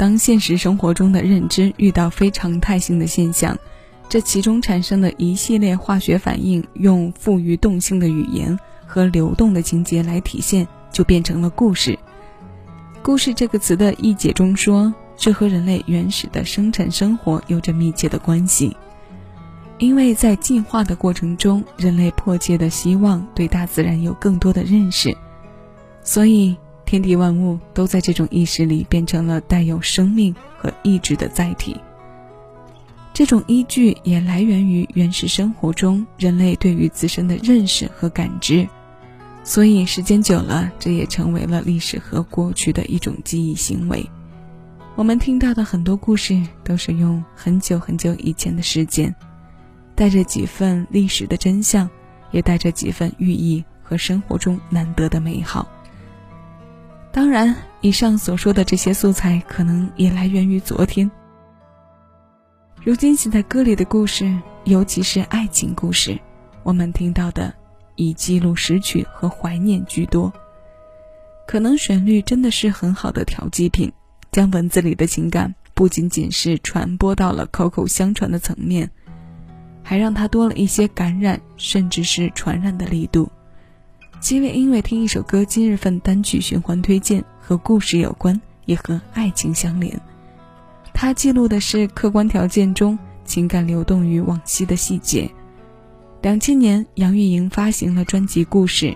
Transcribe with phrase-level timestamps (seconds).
[0.00, 3.54] 当现实生活中的认知遇到非常态性的现象，
[4.08, 11.98] 这其中产生的一系列化学反应，用富于动性的语言和流动的情节来体现，就变成了故事。
[13.02, 18.74] 故事这个词的译解中说，这和人类原始的生产生活有着密切的关系。
[19.76, 25.14] 因为在进化的过程中，人类迫切的希望对大自然有更多的认识，
[26.02, 26.56] 所以
[26.90, 31.76] 天地万物都在这种意识里变成了带有生命和意志的载体。
[33.14, 38.68] 这种依据也来源于原始生活中人类对于自身的认识和感知，
[39.44, 44.04] 所以时间久了，这也成为了历史和过去的一种记忆行为。
[44.96, 49.14] 我们听到的很多故事都是用很久很久以前的事件。
[49.94, 51.88] 带着几份历史的真相，
[52.32, 55.68] 也带着几份寓意和生活中难得的美好。
[57.12, 61.10] 当然，以上所说的这些素材可能也来源于昨天。
[62.84, 66.18] 如今写在歌里的故事，尤其是爱情故事，
[66.62, 67.52] 我们听到的
[67.96, 70.32] 以记录失去和怀念居多。
[71.48, 73.92] 可能旋律真的是很好的调剂品，
[74.30, 78.88] 将文字里的情感不仅仅是传播到了口口相传的层面。
[79.82, 83.28] 还让它多了一些感染，甚至是传染的力度。
[84.20, 89.98] 七位因为听一首歌，今日份单曲循环推荐和故事有关，也和爱情相连。
[90.92, 95.28] 它记录的是客观条件中情感流动于往昔的细节。
[96.20, 98.86] 两千年，杨钰莹发行了专辑《故事》，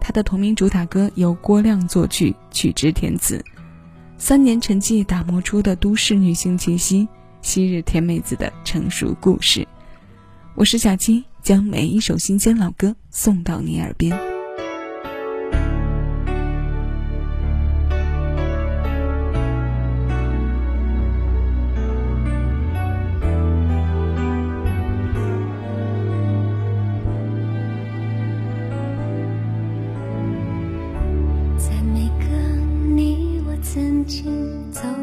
[0.00, 3.42] 她的同名主打歌由郭亮作曲，曲之填词。
[4.18, 7.06] 三年沉寂打磨出的都市女性气息，
[7.40, 9.66] 昔日甜妹子的成熟故事。
[10.56, 14.31] 我是小七，将每一首新鲜老歌送到你耳边。
[34.04, 35.01] 走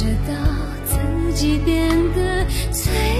[0.00, 0.32] 知道
[0.86, 3.19] 自己变得脆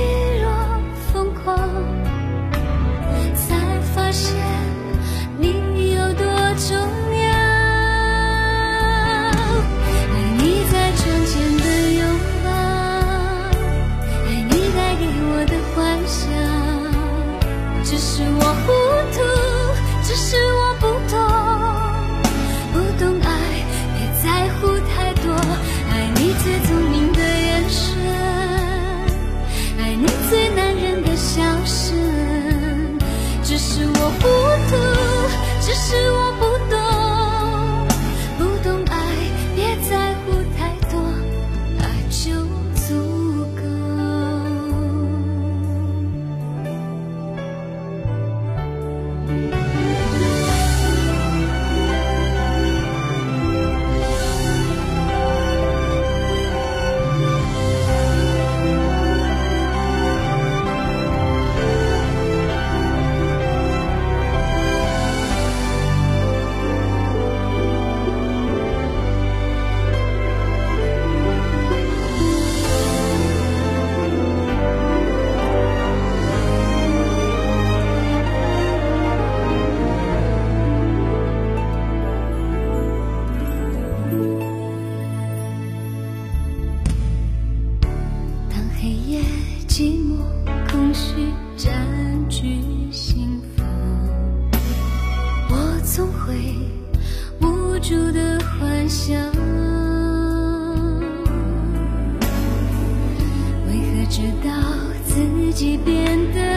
[105.61, 106.50] 自己变得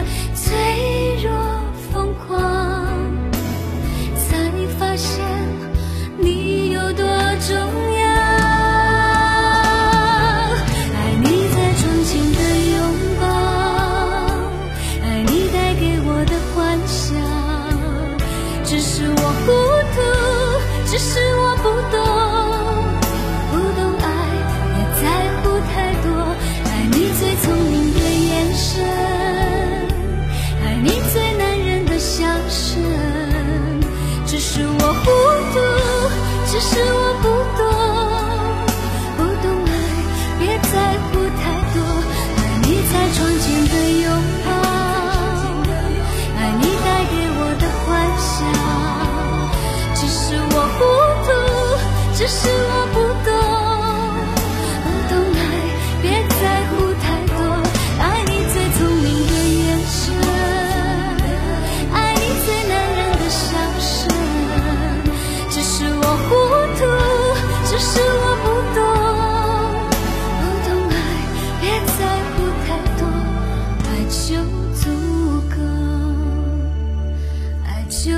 [78.02, 78.10] 就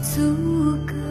[0.00, 1.03] 足够。